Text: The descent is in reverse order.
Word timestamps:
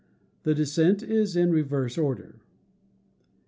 The 0.41 0.55
descent 0.55 1.03
is 1.03 1.35
in 1.35 1.51
reverse 1.51 1.95
order. 1.95 2.39